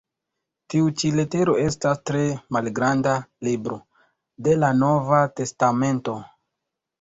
Tiu 0.73 0.85
ĉi 1.01 1.09
letero 1.17 1.53
estas 1.63 2.01
tre 2.09 2.23
malgranda 2.57 3.13
"libro" 3.49 3.77
de 4.49 4.57
la 4.65 4.71
Nova 4.79 5.21
testamento. 5.43 6.19